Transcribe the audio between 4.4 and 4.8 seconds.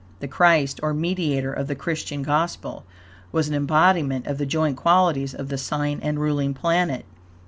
joint